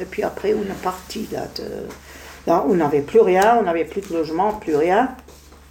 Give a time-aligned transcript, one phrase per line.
[0.00, 1.28] et puis après on est parti.
[2.46, 5.14] Là, on n'avait plus rien, on n'avait plus de logement, plus rien.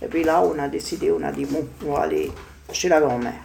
[0.02, 2.32] Et puis là, on a décidé, on a dit, bon, on va aller
[2.72, 3.42] chez la grand-mère.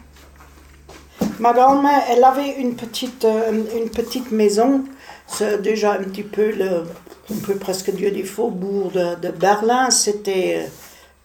[1.40, 4.84] Ma grand-mère, elle avait une petite, euh, une petite maison,
[5.26, 6.84] c'est déjà un petit peu, le,
[7.30, 9.90] on peut presque dire, des faubourgs de, de Berlin.
[9.90, 10.68] C'était,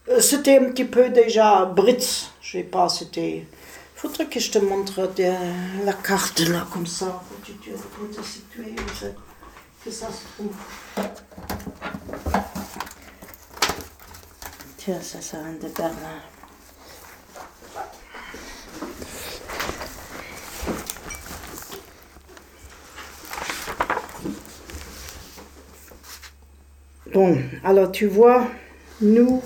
[0.10, 3.46] euh, c'était un petit peu déjà Britz, je sais pas, c'était...
[3.96, 5.10] Faudrait que je te montre
[5.84, 8.74] la carte là, comme ça, tu, te situer,
[9.84, 10.56] que ça se trouve.
[14.78, 15.94] Tiens, ça, ça vient de Berlin.
[27.14, 28.48] Bon, alors tu vois,
[29.02, 29.42] nous,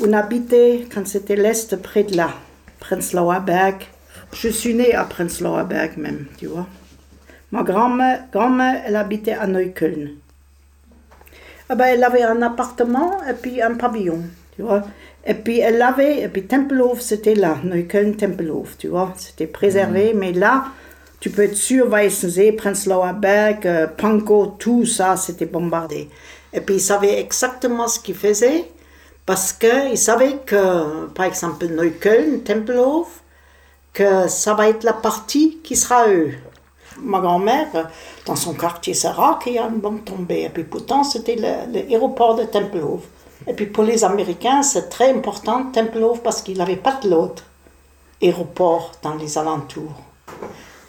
[0.00, 2.34] on habitait, quand c'était l'Est, près de là,
[2.80, 3.84] Prenzlauer Berg.
[4.32, 6.66] Je suis née à Prenzlauer Berg même, tu vois.
[7.54, 10.10] Ma grand-mère, grand-mère elle habitait à Neukölln.
[11.68, 14.22] Ah ben, elle avait un appartement et puis un pavillon,
[14.56, 14.82] tu vois.
[15.24, 19.14] Et puis elle avait, et puis Tempelhof, c'était là, Neukölln, Tempelhof, tu vois.
[19.16, 20.18] C'était préservé, mhm.
[20.18, 20.64] mais là,
[21.20, 26.10] tu peux être sûr, Weißensee, Prenzlauer Berg, euh, Pankow, tout ça, c'était bombardé.
[26.52, 28.64] Et puis il savait exactement ce qu'il faisait
[29.26, 33.22] parce qu'il savait que, par exemple, Neukölln, Tempelhof,
[33.92, 36.32] que ça va être la partie qui sera eux.
[37.00, 37.90] Ma grand-mère,
[38.26, 40.42] dans son quartier, rare qu'il y ait une bombe tombée.
[40.42, 43.02] Et puis pourtant, c'était l'aéroport de Tempelhof.
[43.46, 47.44] Et puis pour les Américains, c'est très important Tempelhof parce qu'il n'avait pas de l'autre
[48.22, 49.92] aéroport dans les alentours.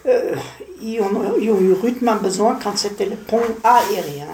[0.06, 0.36] Euh,
[0.82, 4.28] ils, ont, eu rudement besoin quand c'était le pont aérien.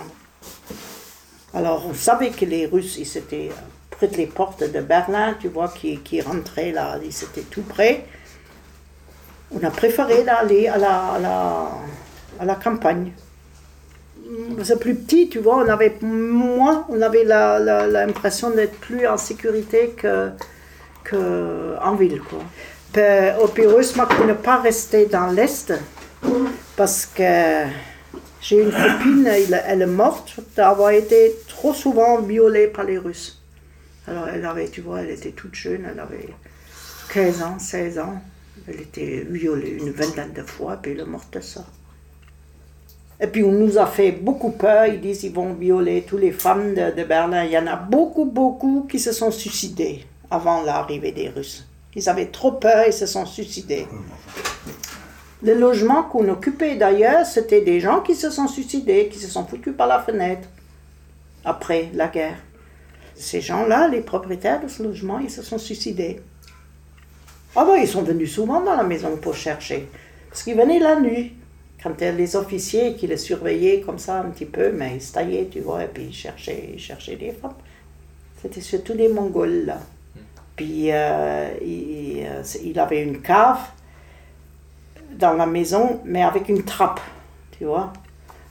[1.53, 3.49] Alors, on savait que les Russes, ils étaient
[3.89, 8.05] près des portes de Berlin, tu vois, qui rentraient là, ils étaient tout près.
[9.53, 11.67] On a préféré d'aller à la, à, la,
[12.39, 13.11] à la campagne.
[14.63, 19.93] C'est plus petit, tu vois, on avait moins, on avait l'impression d'être plus en sécurité
[19.97, 20.29] que,
[21.03, 22.39] que ville, quoi.
[23.41, 25.73] Au heureusement qu'on n'est pas resté dans l'Est,
[26.75, 27.63] parce que
[28.41, 33.41] j'ai une copine, elle, est morte d'avoir été trop souvent violée par les Russes.
[34.07, 36.29] Alors elle avait, tu vois, elle était toute jeune, elle avait
[37.13, 38.21] 15 ans, 16 ans.
[38.67, 41.65] Elle était violée une vingtaine de fois, puis elle est morte de ça.
[43.19, 46.31] Et puis on nous a fait beaucoup peur, ils disent qu'ils vont violer toutes les
[46.31, 47.43] femmes de, Berlin.
[47.43, 51.67] Il y en a beaucoup, beaucoup qui se sont suicidés avant l'arrivée des Russes.
[51.95, 53.85] Ils avaient trop peur, ils se sont suicidés.
[55.43, 59.45] Les logements qu'on occupait d'ailleurs, c'était des gens qui se sont suicidés, qui se sont
[59.45, 60.47] foutus par la fenêtre
[61.45, 62.37] après la guerre.
[63.15, 66.21] Ces gens-là, les propriétaires de ce logement, ils se sont suicidés.
[67.55, 69.87] Ah ben, ils sont venus souvent dans la maison pour chercher.
[70.29, 71.33] Parce qu'ils venaient la nuit.
[71.83, 75.47] Quand les officiers qui les surveillaient comme ça un petit peu, mais ils se taillaient,
[75.51, 77.55] tu vois, et puis ils cherchaient, ils cherchaient des femmes.
[78.39, 79.79] C'était surtout des Mongols, là.
[80.55, 83.61] Puis euh, il, euh, il, avait une cave
[85.17, 87.01] dans la maison, mais avec une trappe,
[87.57, 87.91] tu vois.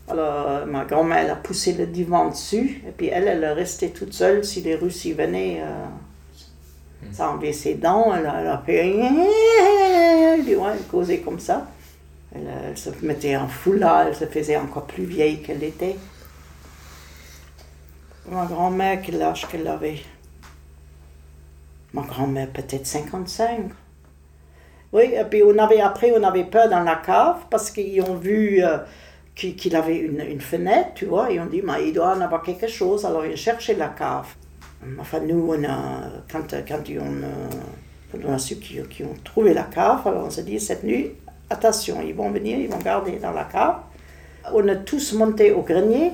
[0.08, 4.12] Alors, ma grand-mère a poussé le divan dessus, et puis elle, elle est restée toute
[4.12, 4.44] seule.
[4.44, 5.84] Si les Russes y venaient, euh,
[7.12, 8.94] ça enlevait ses dents, elle, a fait.
[10.44, 11.66] Tu vois, elle causait comme ça.
[12.34, 15.96] Elle, se mettait en foulard, elle se faisait encore plus vieille qu'elle était.
[18.28, 20.00] Ma grand-mère, quel âge qu'elle avait?
[21.92, 23.70] Ma grand-mère, peut-être 55.
[24.92, 28.14] Oui, et puis on avait, après, on avait peur dans la cave parce qu'ils ont
[28.14, 28.78] vu euh,
[29.34, 32.42] qu'il avait une, une, fenêtre, tu vois, et on dit, mais il doit en avoir
[32.42, 34.34] quelque chose, alors ils cherchaient la cave.
[34.98, 40.06] Enfin, nous, on a, quand, quand, on, on a su qu'ils ont trouvé la cave,
[40.06, 41.10] alors on s'est dit, cette nuit,
[41.50, 43.76] attention, ils vont venir, ils vont garder dans la cave.
[44.52, 46.12] On a tous monté au grenier.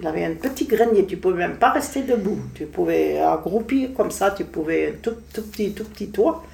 [0.00, 2.38] Il avait un petit grenier, tu pouvais même pas rester debout.
[2.54, 6.44] Tu pouvais accroupir comme ça, tu pouvais un tout, tout petit, tout petit toit.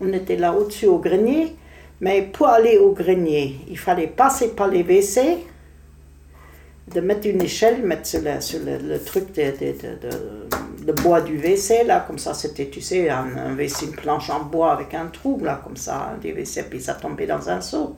[0.00, 1.56] On était là au-dessus au grenier,
[2.00, 5.38] mais pour aller au grenier, il fallait passer par les WC,
[6.92, 11.36] de mettre une échelle, mettre sur le, sur le, truc de, de, de, bois du
[11.38, 15.06] WC, là, comme ça, c'était, tu sais, un, WC, une planche en bois avec un
[15.06, 17.96] trou, là, comme ça, des WC, puis ça tombait dans un seau.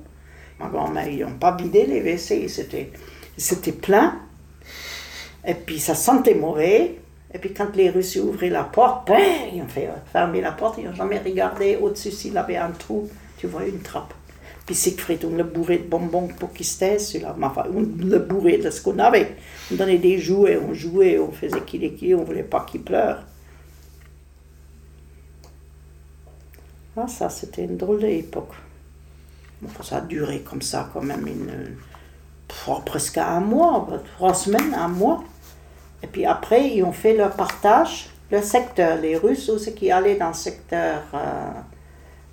[0.58, 2.90] Ma grand-mère, ils n'ont pas vidé les WC, c'était,
[3.36, 4.20] c'était plein,
[5.44, 6.98] et puis ça sentait mauvais,
[7.32, 9.20] et puis quand les Russes ouvraient la porte, ben,
[9.52, 13.08] ils ont fait fermer la porte, ils n'ont jamais regardé au-dessus s'il avait un trou.
[13.36, 14.14] Tu vois une trappe.
[14.68, 17.18] Puis Siegfried, on le bourrait de bonbons pour qu'il se taise.
[17.40, 19.34] Enfin, on le bourrait de ce qu'on avait.
[19.72, 22.82] On donnait des jouets, on jouait, on faisait qu'il est qui, on voulait pas qu'il
[22.82, 23.22] pleure.
[26.98, 28.52] Ah, ça, c'était une drôle d'époque.
[29.82, 31.78] ça a duré comme ça, quand même, une,
[32.84, 35.24] presque un mois, trois semaines, un mois.
[36.02, 39.00] Et puis après, ils ont fait leur partage, le secteur.
[39.00, 41.52] Les Russes aussi qui allaient dans le secteur euh,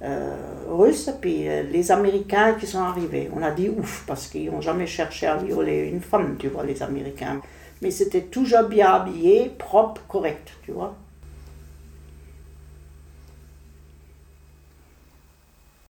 [0.02, 0.36] euh,
[0.70, 3.30] russe, puis euh, les Américains qui sont arrivés.
[3.34, 6.64] On a dit ouf, parce qu'ils n'ont jamais cherché à violer une femme, tu vois,
[6.66, 7.42] les Américains.
[7.82, 10.96] Mais c'était toujours bien habillé, propre, correct, tu vois.